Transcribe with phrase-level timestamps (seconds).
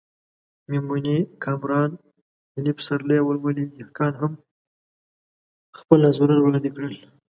[0.69, 1.91] میمونې کامران،
[2.53, 4.31] هیلې پسرلی او ولولې دهقان هم
[5.79, 6.95] خپل نظرونه وړاندې کړل.